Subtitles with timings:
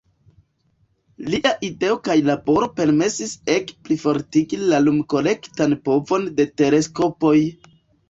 [1.33, 7.41] Lia ideo kaj laboro permesis ege plifortigi la lum-kolektan povon de teleskopoj.